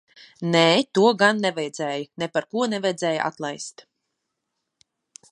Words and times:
Nē, 0.53 0.61
to 0.97 1.09
gan 1.23 1.41
nevajadzēja. 1.45 2.07
Neparko 2.23 2.65
nevajadzēja 2.71 3.27
atlaist. 3.33 3.85